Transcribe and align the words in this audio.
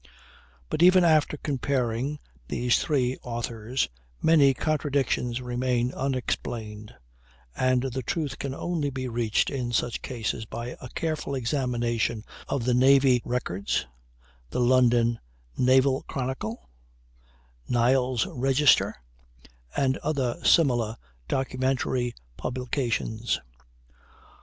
But 0.71 0.81
even 0.81 1.03
after 1.03 1.37
comparing 1.37 2.17
these 2.47 2.79
three 2.81 3.17
authors, 3.21 3.87
many 4.19 4.51
contradictions 4.55 5.41
remain 5.43 5.93
unexplained, 5.93 6.95
and 7.55 7.83
the 7.83 8.01
truth 8.01 8.39
can 8.39 8.55
only 8.55 8.89
be 8.89 9.07
reached 9.07 9.51
in 9.51 9.71
such 9.71 10.01
cases 10.01 10.45
by 10.45 10.75
a 10.81 10.89
careful 10.95 11.35
examination 11.35 12.23
of 12.47 12.65
the 12.65 12.73
navy 12.73 13.21
"Records," 13.23 13.85
the 14.49 14.59
London 14.59 15.19
"Naval 15.55 16.01
Chronicle," 16.07 16.67
"Niles' 17.69 18.25
Register," 18.25 18.95
and 19.77 19.97
other 19.97 20.43
similar 20.43 20.95
documentary 21.27 22.15
publications. 22.37 23.39